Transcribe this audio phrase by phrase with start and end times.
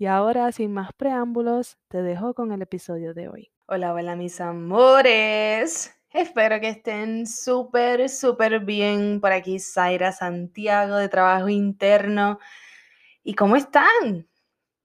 [0.00, 3.50] Y ahora, sin más preámbulos, te dejo con el episodio de hoy.
[3.66, 5.92] Hola, hola mis amores.
[6.12, 9.20] Espero que estén súper, súper bien.
[9.20, 12.38] Por aquí Zaira Santiago de Trabajo Interno.
[13.24, 14.28] ¿Y cómo están?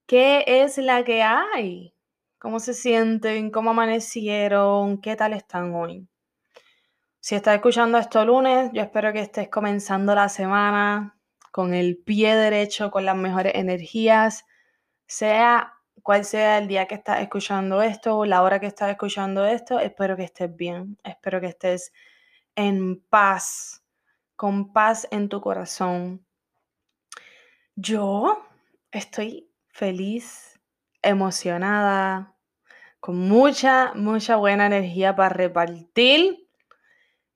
[0.08, 1.94] ¿Qué es la que hay?
[2.40, 3.52] ¿Cómo se sienten?
[3.52, 5.00] ¿Cómo amanecieron?
[5.00, 6.08] ¿Qué tal están hoy?
[7.20, 11.20] Si estás escuchando esto lunes, yo espero que estés comenzando la semana
[11.52, 14.46] con el pie derecho, con las mejores energías,
[15.14, 19.46] sea cual sea el día que estás escuchando esto o la hora que estás escuchando
[19.46, 21.94] esto, espero que estés bien, espero que estés
[22.56, 23.84] en paz,
[24.36, 26.26] con paz en tu corazón.
[27.76, 28.44] Yo
[28.92, 30.60] estoy feliz,
[31.02, 32.36] emocionada,
[33.00, 36.50] con mucha, mucha buena energía para repartir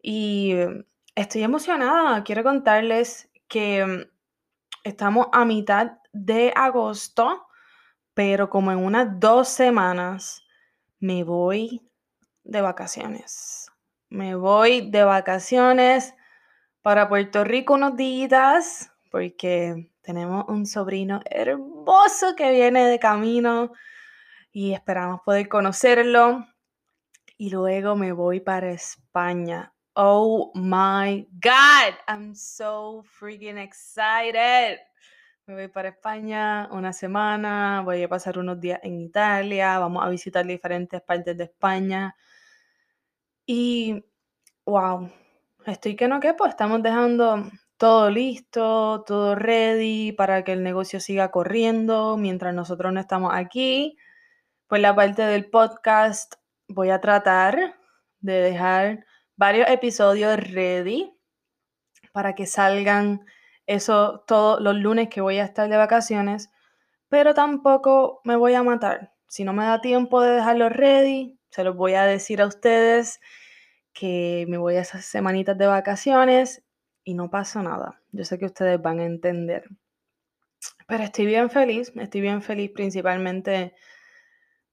[0.02, 0.56] y
[1.14, 2.24] estoy emocionada.
[2.24, 4.10] Quiero contarles que
[4.84, 7.47] estamos a mitad de agosto
[8.18, 10.44] pero como en unas dos semanas
[11.00, 11.88] me voy
[12.44, 13.72] de vacaciones.
[14.10, 16.16] Me voy de vacaciones
[16.82, 23.72] para Puerto Rico unos días porque tenemos un sobrino hermoso que viene de camino
[24.52, 26.44] y esperamos poder conocerlo.
[27.38, 29.76] Y luego me voy para España.
[29.94, 34.80] Oh my God, I'm so freaking excited.
[35.48, 40.10] Me voy para España una semana, voy a pasar unos días en Italia, vamos a
[40.10, 42.18] visitar diferentes partes de España.
[43.46, 44.04] Y,
[44.66, 45.10] wow,
[45.66, 51.00] estoy que no que pues estamos dejando todo listo, todo ready para que el negocio
[51.00, 53.98] siga corriendo mientras nosotros no estamos aquí.
[54.68, 56.34] Pues la parte del podcast
[56.68, 57.80] voy a tratar
[58.20, 59.06] de dejar
[59.38, 61.14] varios episodios ready
[62.12, 63.22] para que salgan
[63.68, 66.50] eso todos los lunes que voy a estar de vacaciones,
[67.10, 69.14] pero tampoco me voy a matar.
[69.28, 73.20] Si no me da tiempo de dejarlo ready, se los voy a decir a ustedes
[73.94, 76.64] que me voy a esas semanitas de vacaciones
[77.04, 78.02] y no pasa nada.
[78.12, 79.66] Yo sé que ustedes van a entender.
[80.88, 83.76] Pero estoy bien feliz, estoy bien feliz principalmente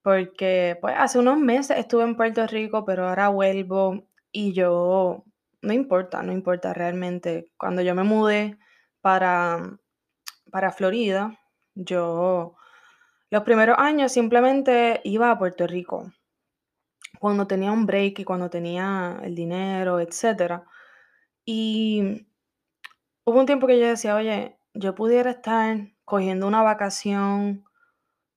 [0.02, 5.24] porque pues hace unos meses estuve en Puerto Rico, pero ahora vuelvo y yo,
[5.62, 7.50] no importa, no importa realmente.
[7.56, 8.58] Cuando yo me mudé,
[9.04, 9.78] para,
[10.50, 11.38] para Florida,
[11.74, 12.56] yo
[13.28, 16.10] los primeros años simplemente iba a Puerto Rico.
[17.20, 20.62] Cuando tenía un break y cuando tenía el dinero, etc.
[21.44, 22.26] Y
[23.24, 27.64] hubo un tiempo que yo decía, oye, yo pudiera estar cogiendo una vacación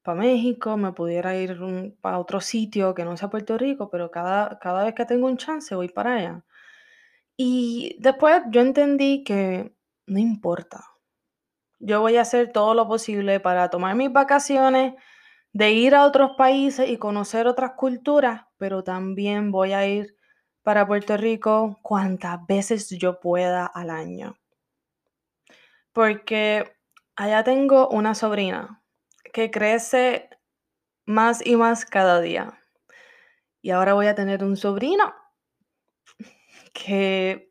[0.01, 1.57] para México, me pudiera ir
[2.01, 5.37] para otro sitio que no sea Puerto Rico, pero cada, cada vez que tengo un
[5.37, 6.45] chance voy para allá.
[7.37, 9.76] Y después yo entendí que
[10.07, 10.83] no importa.
[11.79, 14.95] Yo voy a hacer todo lo posible para tomar mis vacaciones,
[15.53, 20.15] de ir a otros países y conocer otras culturas, pero también voy a ir
[20.63, 24.37] para Puerto Rico cuantas veces yo pueda al año.
[25.93, 26.75] Porque
[27.15, 28.83] allá tengo una sobrina
[29.33, 30.29] que crece
[31.05, 32.61] más y más cada día.
[33.61, 35.13] Y ahora voy a tener un sobrino
[36.73, 37.46] que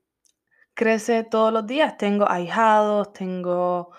[0.77, 1.97] crece todos los días.
[1.97, 3.91] Tengo ahijados, tengo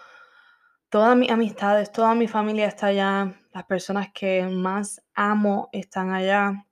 [0.89, 6.65] todas mis amistades, toda mi familia está allá, las personas que más amo están allá.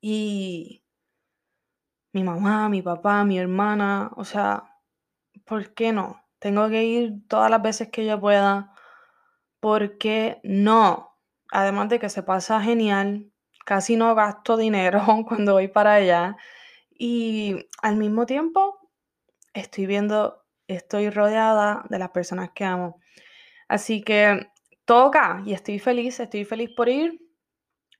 [0.00, 0.84] Y
[2.12, 4.64] mi mamá, mi papá, mi hermana, o sea,
[5.44, 6.22] ¿por qué no?
[6.38, 8.72] Tengo que ir todas las veces que yo pueda.
[9.60, 11.18] ¿Por qué no?
[11.50, 13.32] Además de que se pasa genial,
[13.64, 16.36] casi no gasto dinero cuando voy para allá.
[16.98, 18.75] Y al mismo tiempo
[19.60, 23.00] estoy viendo, estoy rodeada de las personas que amo.
[23.68, 24.48] Así que
[24.84, 27.20] toca y estoy feliz, estoy feliz por ir.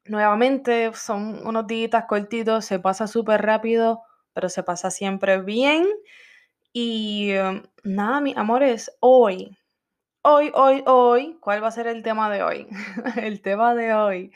[0.04, 5.86] Nuevamente son unos días cortitos, se pasa súper rápido, pero se pasa siempre bien.
[6.72, 9.58] Y um, nada, mis amores, hoy,
[10.22, 12.68] hoy, hoy, hoy, ¿cuál va a ser el tema de hoy?
[13.16, 14.32] el tema de hoy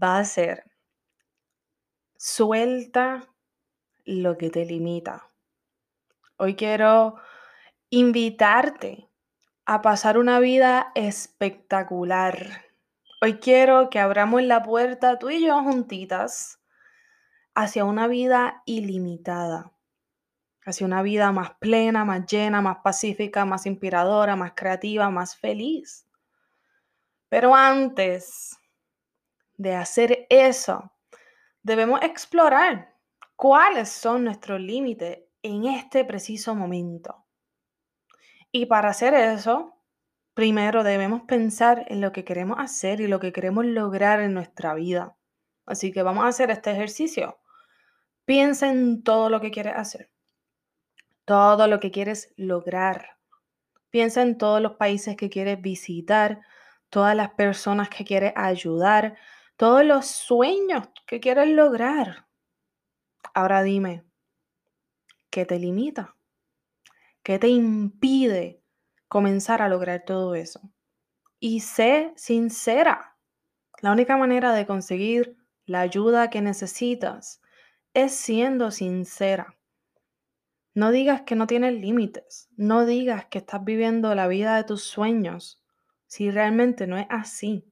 [0.00, 0.64] va a ser
[2.16, 3.26] suelta
[4.04, 5.29] lo que te limita.
[6.42, 7.16] Hoy quiero
[7.90, 9.10] invitarte
[9.66, 12.64] a pasar una vida espectacular.
[13.20, 16.58] Hoy quiero que abramos la puerta tú y yo juntitas
[17.54, 19.70] hacia una vida ilimitada,
[20.64, 26.08] hacia una vida más plena, más llena, más pacífica, más inspiradora, más creativa, más feliz.
[27.28, 28.56] Pero antes
[29.58, 30.90] de hacer eso,
[31.62, 32.96] debemos explorar
[33.36, 37.24] cuáles son nuestros límites en este preciso momento.
[38.52, 39.74] Y para hacer eso,
[40.34, 44.74] primero debemos pensar en lo que queremos hacer y lo que queremos lograr en nuestra
[44.74, 45.16] vida.
[45.66, 47.38] Así que vamos a hacer este ejercicio.
[48.24, 50.10] Piensa en todo lo que quieres hacer,
[51.24, 53.18] todo lo que quieres lograr.
[53.90, 56.40] Piensa en todos los países que quieres visitar,
[56.90, 59.16] todas las personas que quieres ayudar,
[59.56, 62.26] todos los sueños que quieres lograr.
[63.34, 64.04] Ahora dime,
[65.30, 66.16] ¿Qué te limita?
[67.22, 68.64] ¿Qué te impide
[69.06, 70.60] comenzar a lograr todo eso?
[71.38, 73.16] Y sé sincera.
[73.80, 75.36] La única manera de conseguir
[75.66, 77.40] la ayuda que necesitas
[77.94, 79.56] es siendo sincera.
[80.74, 82.48] No digas que no tienes límites.
[82.56, 85.62] No digas que estás viviendo la vida de tus sueños
[86.06, 87.64] si realmente no es así.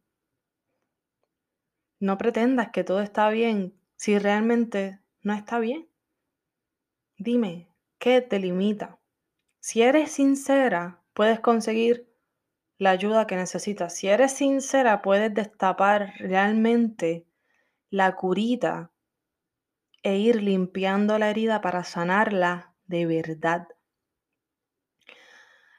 [1.99, 5.88] No pretendas que todo está bien si realmente no está bien.
[7.20, 7.69] Dime,
[7.99, 9.00] ¿qué te limita?
[9.59, 12.09] Si eres sincera, puedes conseguir
[12.79, 13.97] la ayuda que necesitas.
[13.97, 17.26] Si eres sincera, puedes destapar realmente
[17.91, 18.93] la curita
[20.05, 23.67] e ir limpiando la herida para sanarla de verdad.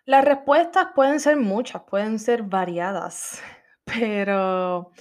[0.04, 3.42] Las respuestas pueden ser muchas, pueden ser variadas,
[3.86, 4.92] pero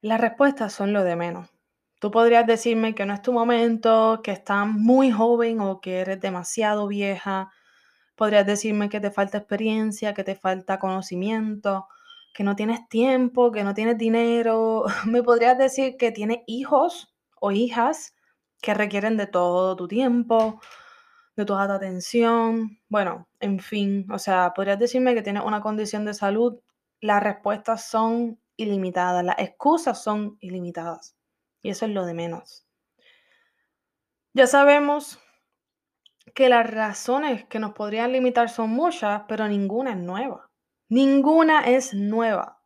[0.00, 1.59] las respuestas son lo de menos.
[2.00, 6.18] Tú podrías decirme que no es tu momento, que estás muy joven o que eres
[6.18, 7.52] demasiado vieja.
[8.16, 11.88] Podrías decirme que te falta experiencia, que te falta conocimiento,
[12.32, 14.84] que no tienes tiempo, que no tienes dinero.
[15.06, 18.14] Me podrías decir que tienes hijos o hijas
[18.62, 20.58] que requieren de todo tu tiempo,
[21.36, 22.78] de toda tu atención.
[22.88, 26.60] Bueno, en fin, o sea, podrías decirme que tienes una condición de salud.
[27.02, 31.19] Las respuestas son ilimitadas, las excusas son ilimitadas.
[31.62, 32.66] Y eso es lo de menos.
[34.32, 35.18] Ya sabemos
[36.34, 40.50] que las razones que nos podrían limitar son muchas, pero ninguna es nueva.
[40.88, 42.62] Ninguna es nueva.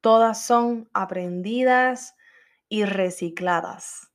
[0.00, 2.16] Todas son aprendidas
[2.68, 4.12] y recicladas.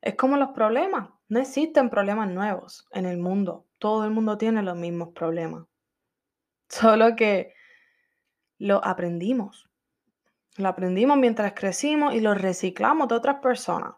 [0.00, 1.10] Es como los problemas.
[1.28, 3.66] No existen problemas nuevos en el mundo.
[3.78, 5.66] Todo el mundo tiene los mismos problemas.
[6.68, 7.54] Solo que
[8.58, 9.67] lo aprendimos.
[10.58, 13.94] Lo aprendimos mientras crecimos y lo reciclamos de otras personas.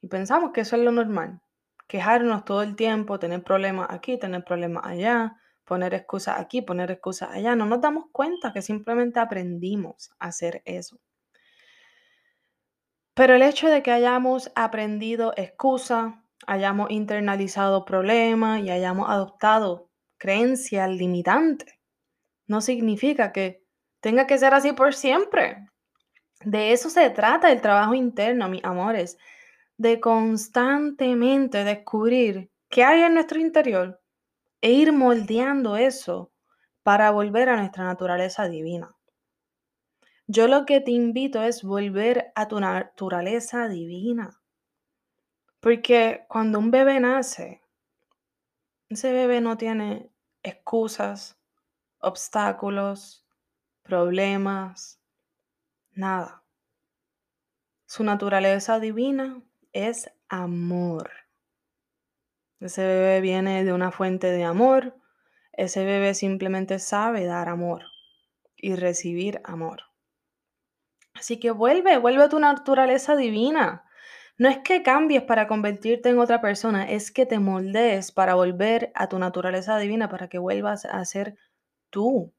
[0.00, 1.40] Y pensamos que eso es lo normal.
[1.86, 7.30] Quejarnos todo el tiempo, tener problemas aquí, tener problemas allá, poner excusas aquí, poner excusas
[7.30, 7.54] allá.
[7.54, 10.98] No nos damos cuenta que simplemente aprendimos a hacer eso.
[13.14, 16.14] Pero el hecho de que hayamos aprendido excusas,
[16.44, 21.72] hayamos internalizado problemas y hayamos adoptado creencias limitantes,
[22.48, 23.61] no significa que
[24.02, 25.66] tenga que ser así por siempre.
[26.44, 29.16] De eso se trata el trabajo interno, mis amores,
[29.78, 34.00] de constantemente descubrir qué hay en nuestro interior
[34.60, 36.32] e ir moldeando eso
[36.82, 38.94] para volver a nuestra naturaleza divina.
[40.26, 44.40] Yo lo que te invito es volver a tu naturaleza divina.
[45.60, 47.62] Porque cuando un bebé nace,
[48.88, 50.10] ese bebé no tiene
[50.42, 51.38] excusas,
[52.00, 53.21] obstáculos,
[53.82, 55.00] problemas,
[55.92, 56.42] nada.
[57.86, 61.10] Su naturaleza divina es amor.
[62.60, 64.96] Ese bebé viene de una fuente de amor.
[65.52, 67.84] Ese bebé simplemente sabe dar amor
[68.56, 69.82] y recibir amor.
[71.14, 73.84] Así que vuelve, vuelve a tu naturaleza divina.
[74.38, 78.90] No es que cambies para convertirte en otra persona, es que te moldees para volver
[78.94, 81.36] a tu naturaleza divina, para que vuelvas a ser
[81.90, 82.32] tú.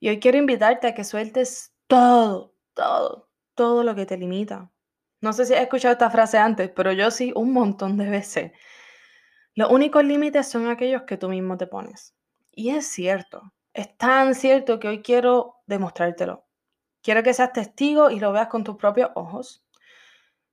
[0.00, 4.70] Y hoy quiero invitarte a que sueltes todo, todo, todo lo que te limita.
[5.20, 8.52] No sé si has escuchado esta frase antes, pero yo sí un montón de veces.
[9.54, 12.14] Los únicos límites son aquellos que tú mismo te pones.
[12.52, 16.46] Y es cierto, es tan cierto que hoy quiero demostrártelo.
[17.02, 19.64] Quiero que seas testigo y lo veas con tus propios ojos.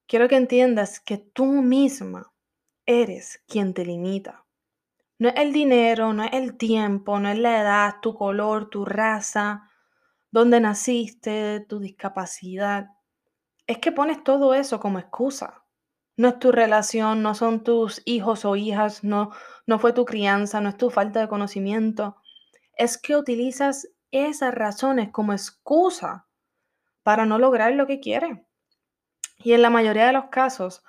[0.07, 2.31] Quiero que entiendas que tú misma
[2.85, 4.44] eres quien te limita.
[5.17, 8.85] No es el dinero, no es el tiempo, no es la edad, tu color, tu
[8.85, 9.69] raza,
[10.31, 12.87] dónde naciste, tu discapacidad
[13.67, 15.63] es que pones todo eso como excusa.
[16.17, 19.31] No es tu relación, no son tus hijos o hijas, no,
[19.65, 22.15] no fue tu crianza, no es tu falta de conocimiento.
[22.77, 26.27] Es que utilizas esas razones como excusa
[27.03, 28.39] para no lograr lo que quieres.
[29.39, 30.83] Y en la mayoría de los casos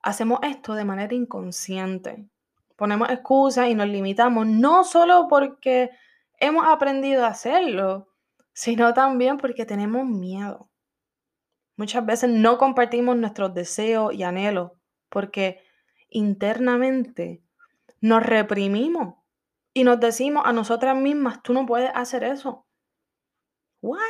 [0.00, 2.28] hacemos esto de manera inconsciente.
[2.76, 5.90] Ponemos excusas y nos limitamos no solo porque
[6.38, 8.08] hemos aprendido a hacerlo,
[8.52, 10.68] sino también porque tenemos miedo.
[11.76, 14.72] Muchas veces no compartimos nuestros deseos y anhelos
[15.08, 15.62] porque
[16.10, 17.42] internamente
[18.00, 19.14] nos reprimimos
[19.74, 22.66] y nos decimos a nosotras mismas, tú no puedes hacer eso.
[23.80, 24.00] What?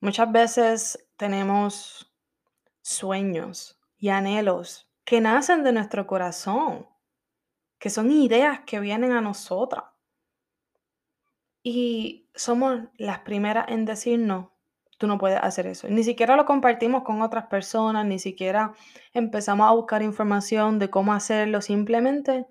[0.00, 2.12] Muchas veces tenemos
[2.80, 6.86] sueños y anhelos que nacen de nuestro corazón,
[7.78, 9.84] que son ideas que vienen a nosotras.
[11.62, 14.48] Y somos las primeras en decirnos,
[14.98, 15.88] tú no puedes hacer eso.
[15.88, 18.74] Ni siquiera lo compartimos con otras personas, ni siquiera
[19.14, 22.46] empezamos a buscar información de cómo hacerlo, simplemente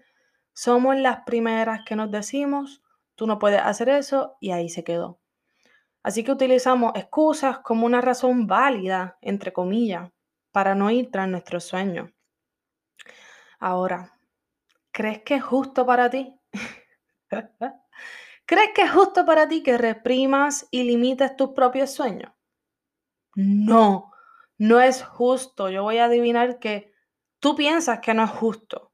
[0.52, 2.82] somos las primeras que nos decimos,
[3.14, 5.20] tú no puedes hacer eso y ahí se quedó.
[6.02, 10.10] Así que utilizamos excusas como una razón válida, entre comillas,
[10.52, 12.17] para no ir tras nuestros sueños.
[13.60, 14.20] Ahora,
[14.92, 16.40] ¿crees que es justo para ti?
[18.46, 22.32] ¿Crees que es justo para ti que reprimas y limites tus propios sueños?
[23.36, 24.12] No,
[24.58, 25.70] no es justo.
[25.70, 26.94] Yo voy a adivinar que
[27.40, 28.92] tú piensas que no es justo,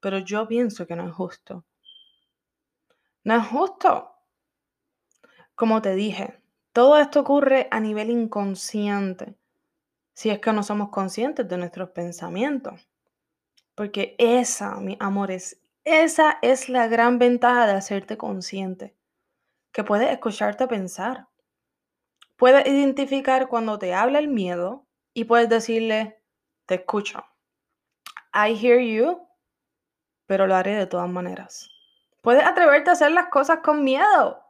[0.00, 1.64] pero yo pienso que no es justo.
[3.24, 4.14] No es justo.
[5.54, 6.42] Como te dije,
[6.72, 9.36] todo esto ocurre a nivel inconsciente,
[10.14, 12.89] si es que no somos conscientes de nuestros pensamientos.
[13.80, 18.94] Porque esa, mi amores, esa es la gran ventaja de hacerte consciente,
[19.72, 21.28] que puedes escucharte pensar.
[22.36, 26.22] Puedes identificar cuando te habla el miedo y puedes decirle,
[26.66, 27.24] te escucho.
[28.34, 29.26] I hear you,
[30.26, 31.70] pero lo haré de todas maneras.
[32.20, 34.44] Puedes atreverte a hacer las cosas con miedo.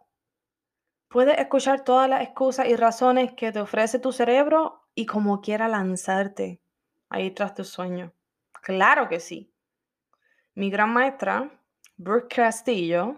[1.06, 5.68] Puedes escuchar todas las excusas y razones que te ofrece tu cerebro y como quiera
[5.68, 6.60] lanzarte
[7.08, 8.12] ahí tras tu sueño.
[8.62, 9.52] Claro que sí.
[10.54, 11.50] Mi gran maestra,
[11.96, 13.16] Brooke Castillo,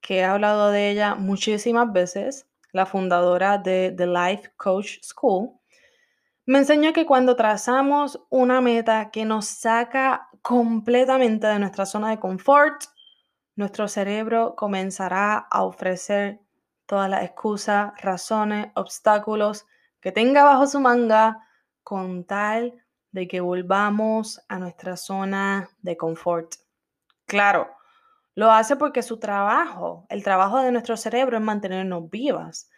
[0.00, 5.50] que he hablado de ella muchísimas veces, la fundadora de The Life Coach School,
[6.44, 12.18] me enseñó que cuando trazamos una meta que nos saca completamente de nuestra zona de
[12.18, 12.82] confort,
[13.54, 16.40] nuestro cerebro comenzará a ofrecer
[16.86, 19.66] todas las excusas, razones, obstáculos
[20.00, 21.46] que tenga bajo su manga
[21.84, 22.81] con tal
[23.12, 26.54] de que volvamos a nuestra zona de confort.
[27.26, 27.68] Claro,
[28.34, 32.70] lo hace porque su trabajo, el trabajo de nuestro cerebro es mantenernos vivas.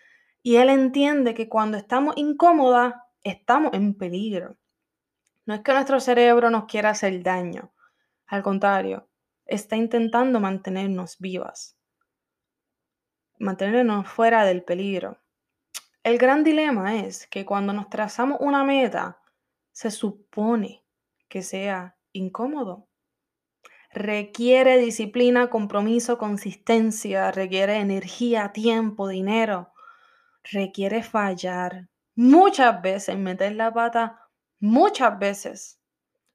[0.43, 4.57] Y él entiende que cuando estamos incómodas, estamos en peligro.
[5.47, 7.73] No es que nuestro cerebro nos quiera hacer daño.
[8.27, 9.09] Al contrario,
[9.47, 11.79] está intentando mantenernos vivas.
[13.39, 15.19] Mantenernos fuera del peligro.
[16.03, 19.19] El gran dilema es que cuando nos trazamos una meta,
[19.75, 20.87] se supone
[21.29, 22.89] que sea incómodo.
[23.93, 29.73] Requiere disciplina, compromiso, consistencia, requiere energía, tiempo, dinero,
[30.45, 34.21] requiere fallar muchas veces, meter la pata
[34.61, 35.81] muchas veces,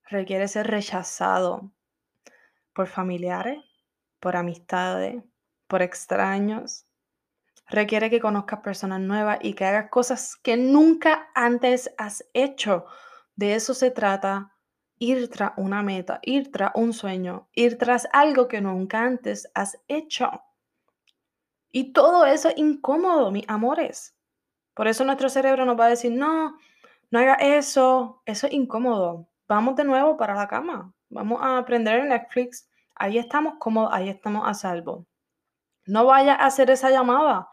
[0.04, 1.72] requiere ser rechazado
[2.74, 3.60] por familiares,
[4.20, 5.24] por amistades,
[5.68, 6.86] por extraños,
[7.68, 12.86] requiere que conozcas personas nuevas y que hagas cosas que nunca antes has hecho.
[13.40, 14.54] De eso se trata
[14.98, 19.82] ir tras una meta, ir tras un sueño, ir tras algo que nunca antes has
[19.88, 20.44] hecho.
[21.72, 24.14] Y todo eso es incómodo, mis amores.
[24.74, 26.58] Por eso nuestro cerebro nos va a decir, no,
[27.12, 29.30] no haga eso, eso es incómodo.
[29.48, 30.94] Vamos de nuevo para la cama.
[31.08, 32.70] Vamos a aprender en Netflix.
[32.94, 35.08] Ahí estamos cómodos, ahí estamos a salvo.
[35.86, 37.48] No vaya a hacer esa llamada.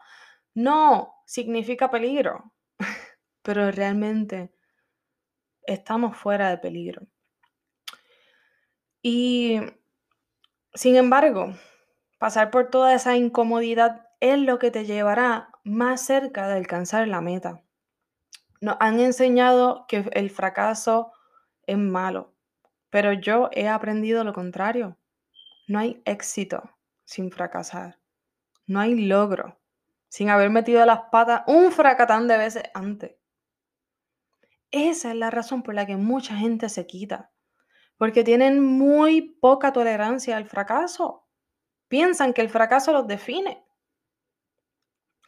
[0.53, 2.51] No, significa peligro.
[3.41, 4.51] Pero realmente
[5.67, 7.05] estamos fuera de peligro.
[9.01, 9.59] Y
[10.73, 11.53] sin embargo,
[12.17, 17.21] pasar por toda esa incomodidad es lo que te llevará más cerca de alcanzar la
[17.21, 17.61] meta.
[18.59, 21.11] Nos han enseñado que el fracaso
[21.67, 22.33] es malo,
[22.89, 24.97] pero yo he aprendido lo contrario.
[25.67, 26.71] No hay éxito
[27.05, 27.99] sin fracasar.
[28.65, 29.59] No hay logro
[30.09, 33.15] sin haber metido las patas un fracatán de veces antes.
[34.71, 37.31] Esa es la razón por la que mucha gente se quita,
[37.97, 41.27] porque tienen muy poca tolerancia al fracaso.
[41.87, 43.65] Piensan que el fracaso los define.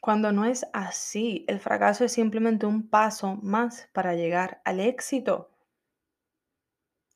[0.01, 5.51] Cuando no es así, el fracaso es simplemente un paso más para llegar al éxito.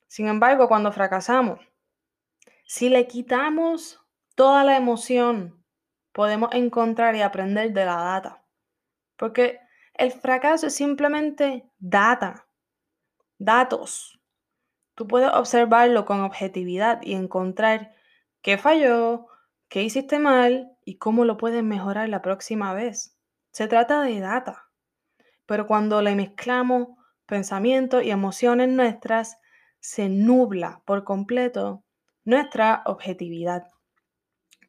[0.07, 1.59] Sin embargo, cuando fracasamos,
[2.65, 3.99] si le quitamos
[4.35, 5.63] toda la emoción,
[6.11, 8.45] podemos encontrar y aprender de la data.
[9.17, 9.59] Porque
[9.95, 12.47] el fracaso es simplemente data,
[13.37, 14.19] datos.
[14.95, 17.93] Tú puedes observarlo con objetividad y encontrar
[18.41, 19.27] qué falló,
[19.69, 23.17] qué hiciste mal y cómo lo puedes mejorar la próxima vez.
[23.51, 24.69] Se trata de data,
[25.45, 26.89] pero cuando le mezclamos
[27.25, 29.39] pensamientos y emociones nuestras,
[29.79, 31.83] se nubla por completo
[32.23, 33.67] nuestra objetividad.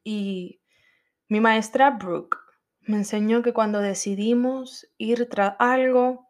[0.02, 0.60] Y
[1.28, 2.43] mi maestra Brooke
[2.86, 6.28] me enseñó que cuando decidimos ir tras algo,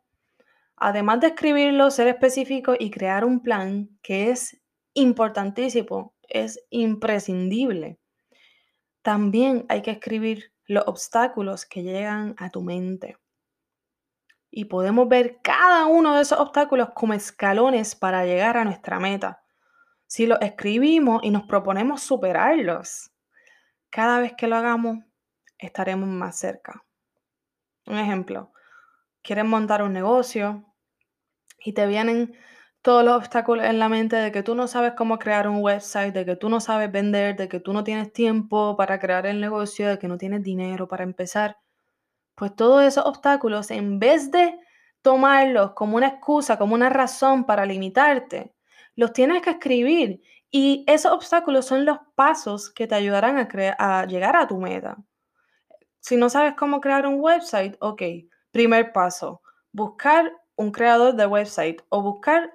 [0.76, 4.60] además de escribirlo, ser específico y crear un plan que es
[4.94, 7.98] importantísimo, es imprescindible
[9.04, 13.18] también hay que escribir los obstáculos que llegan a tu mente.
[14.50, 19.42] Y podemos ver cada uno de esos obstáculos como escalones para llegar a nuestra meta.
[20.06, 23.10] Si los escribimos y nos proponemos superarlos,
[23.90, 25.00] cada vez que lo hagamos,
[25.64, 26.84] estaremos más cerca.
[27.86, 28.52] Un ejemplo,
[29.22, 30.64] quieres montar un negocio
[31.64, 32.34] y te vienen
[32.82, 36.12] todos los obstáculos en la mente de que tú no sabes cómo crear un website,
[36.14, 39.40] de que tú no sabes vender, de que tú no tienes tiempo para crear el
[39.40, 41.56] negocio, de que no tienes dinero para empezar,
[42.34, 44.58] pues todos esos obstáculos, en vez de
[45.02, 48.54] tomarlos como una excusa, como una razón para limitarte,
[48.96, 50.20] los tienes que escribir.
[50.50, 53.48] Y esos obstáculos son los pasos que te ayudarán a,
[53.78, 54.96] a llegar a tu meta.
[56.04, 58.02] Si no sabes cómo crear un website, ok,
[58.50, 59.40] primer paso,
[59.72, 62.52] buscar un creador de website o buscar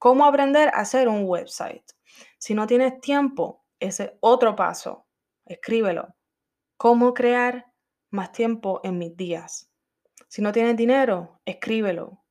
[0.00, 1.84] ¿Cómo aprender a hacer un website?
[2.38, 5.06] Si no tienes tiempo, ese otro paso,
[5.44, 6.16] escríbelo.
[6.78, 7.66] ¿Cómo crear
[8.08, 9.70] más tiempo en mis días?
[10.26, 12.24] Si no tienes dinero, escríbelo.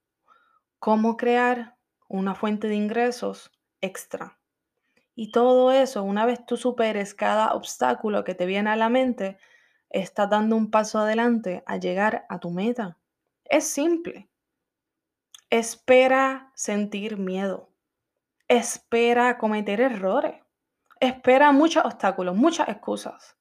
[0.79, 1.77] ¿Cómo crear
[2.07, 3.51] una fuente de ingresos
[3.81, 4.39] extra?
[5.13, 9.37] Y todo eso, una vez tú superes cada obstáculo que te viene a la mente,
[9.89, 12.97] estás dando un paso adelante a llegar a tu meta.
[13.45, 14.29] Es simple.
[15.49, 17.69] Espera sentir miedo.
[18.47, 20.35] Espera cometer errores.
[20.99, 23.37] Espera muchos obstáculos, muchas excusas.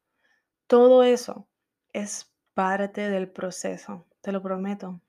[0.66, 1.48] Todo eso
[1.92, 5.00] es parte del proceso, te lo prometo.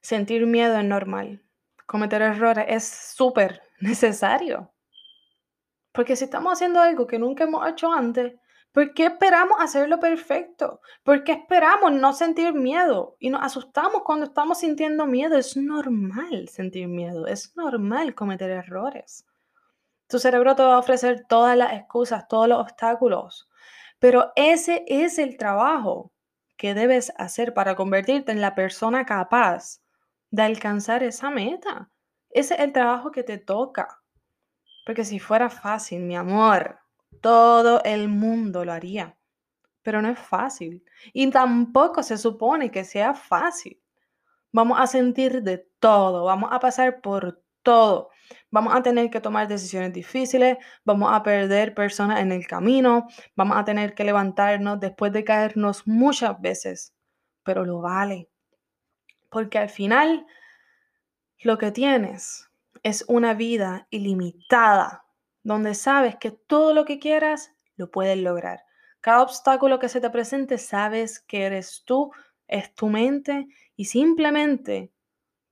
[0.00, 1.42] Sentir miedo es normal.
[1.86, 4.72] Cometer errores es súper necesario.
[5.92, 8.34] Porque si estamos haciendo algo que nunca hemos hecho antes,
[8.72, 10.80] ¿Por qué esperamos hacerlo perfecto?
[11.02, 13.16] ¿Por qué esperamos no sentir miedo?
[13.18, 15.36] Y nos asustamos cuando estamos sintiendo miedo.
[15.36, 19.26] Es normal sentir miedo, es normal cometer errores.
[20.06, 23.48] Tu cerebro te va a ofrecer todas las excusas, todos los obstáculos,
[23.98, 26.12] pero ese es el trabajo
[26.56, 29.80] que debes hacer para convertirte en la persona capaz
[30.30, 31.90] de alcanzar esa meta.
[32.30, 34.02] Ese es el trabajo que te toca.
[34.84, 36.81] Porque si fuera fácil, mi amor,
[37.22, 39.16] todo el mundo lo haría,
[39.82, 40.84] pero no es fácil.
[41.14, 43.80] Y tampoco se supone que sea fácil.
[44.52, 48.10] Vamos a sentir de todo, vamos a pasar por todo.
[48.50, 53.06] Vamos a tener que tomar decisiones difíciles, vamos a perder personas en el camino,
[53.36, 56.94] vamos a tener que levantarnos después de caernos muchas veces,
[57.44, 58.28] pero lo vale.
[59.30, 60.26] Porque al final
[61.42, 62.50] lo que tienes
[62.82, 65.01] es una vida ilimitada
[65.42, 68.64] donde sabes que todo lo que quieras lo puedes lograr.
[69.00, 72.12] Cada obstáculo que se te presente, sabes que eres tú,
[72.46, 74.92] es tu mente y simplemente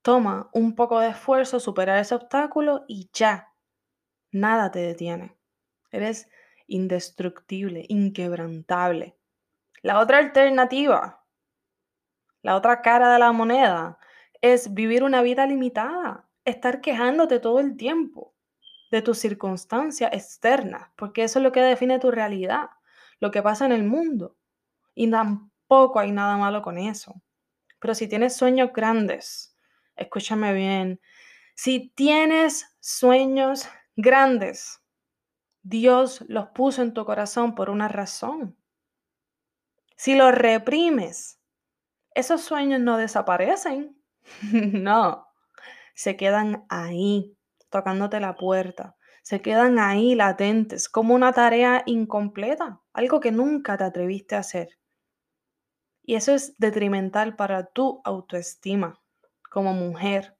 [0.03, 3.53] toma un poco de esfuerzo superar ese obstáculo y ya,
[4.31, 5.37] nada te detiene.
[5.90, 6.29] Eres
[6.66, 9.16] indestructible, inquebrantable.
[9.83, 11.24] La otra alternativa,
[12.42, 13.98] la otra cara de la moneda,
[14.40, 18.35] es vivir una vida limitada, estar quejándote todo el tiempo
[18.90, 22.70] de tus circunstancias externas, porque eso es lo que define tu realidad
[23.20, 24.37] lo que pasa en el mundo.
[24.94, 27.22] Y tampoco hay nada malo con eso.
[27.79, 29.57] Pero si tienes sueños grandes,
[29.94, 31.00] escúchame bien,
[31.55, 34.83] si tienes sueños grandes,
[35.62, 38.57] Dios los puso en tu corazón por una razón.
[39.96, 41.38] Si los reprimes,
[42.14, 43.96] esos sueños no desaparecen.
[44.53, 45.29] no,
[45.94, 47.37] se quedan ahí,
[47.70, 53.85] tocándote la puerta se quedan ahí latentes, como una tarea incompleta, algo que nunca te
[53.85, 54.78] atreviste a hacer.
[56.02, 59.00] Y eso es detrimental para tu autoestima
[59.50, 60.37] como mujer.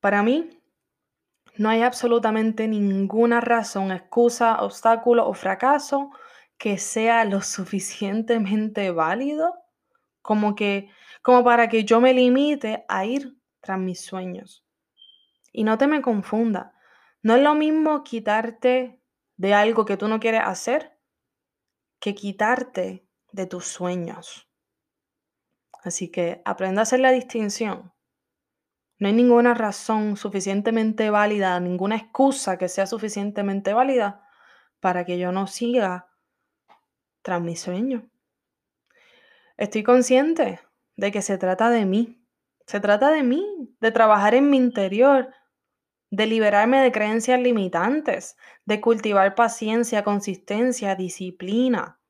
[0.00, 0.62] Para mí,
[1.56, 6.10] no hay absolutamente ninguna razón, excusa, obstáculo o fracaso
[6.56, 9.54] que sea lo suficientemente válido
[10.22, 10.90] como que
[11.22, 13.36] como para que yo me limite a ir
[13.66, 14.64] tras mis sueños.
[15.52, 16.72] Y no te me confunda.
[17.20, 19.02] No es lo mismo quitarte
[19.36, 20.96] de algo que tú no quieres hacer
[21.98, 24.48] que quitarte de tus sueños.
[25.82, 27.92] Así que aprenda a hacer la distinción.
[29.00, 34.28] No hay ninguna razón suficientemente válida, ninguna excusa que sea suficientemente válida
[34.78, 36.08] para que yo no siga
[37.22, 38.08] tras mi sueño.
[39.56, 40.60] Estoy consciente
[40.96, 42.25] de que se trata de mí.
[42.66, 45.32] Se trata de mí, de trabajar en mi interior,
[46.10, 52.00] de liberarme de creencias limitantes, de cultivar paciencia, consistencia, disciplina,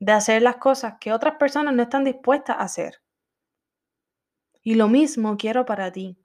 [0.00, 3.02] de hacer las cosas que otras personas no están dispuestas a hacer.
[4.62, 6.18] Y lo mismo quiero para ti.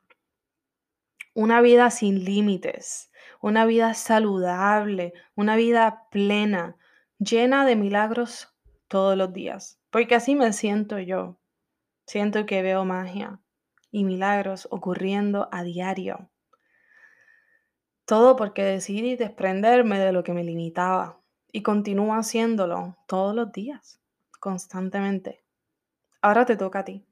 [1.36, 6.78] Una vida sin límites, una vida saludable, una vida plena,
[7.20, 8.56] llena de milagros
[8.88, 9.80] todos los días.
[9.92, 11.38] Porque así me siento yo.
[12.08, 13.42] Siento que veo magia
[13.96, 16.30] y milagros ocurriendo a diario.
[18.04, 21.22] Todo porque decidí desprenderme de lo que me limitaba
[21.54, 24.02] y continúo haciéndolo todos los días,
[24.42, 25.46] constantemente.
[26.22, 27.06] Ahora te toca a ti.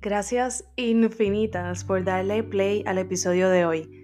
[0.00, 4.03] Gracias infinitas por darle play al episodio de hoy.